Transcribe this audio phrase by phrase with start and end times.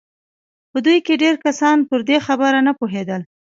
[0.71, 3.21] په دوی کې ډېر کسان پر دې خبره نه پوهېدل